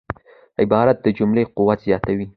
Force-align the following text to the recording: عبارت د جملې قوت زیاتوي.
عبارت 0.61 0.97
د 1.01 1.07
جملې 1.17 1.43
قوت 1.57 1.79
زیاتوي. 1.87 2.25